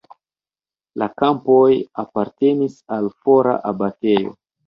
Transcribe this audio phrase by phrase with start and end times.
[1.01, 1.67] La kampoj
[2.03, 4.35] apartenis al fora abatejo.